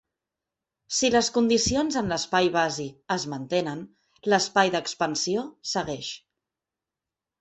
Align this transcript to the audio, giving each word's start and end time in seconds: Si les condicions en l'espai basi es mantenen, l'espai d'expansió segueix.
Si 0.99 1.09
les 1.15 1.27
condicions 1.35 1.97
en 2.01 2.09
l'espai 2.13 2.49
basi 2.57 2.87
es 3.17 3.27
mantenen, 3.35 3.83
l'espai 4.35 4.73
d'expansió 4.77 5.45
segueix. 5.75 6.11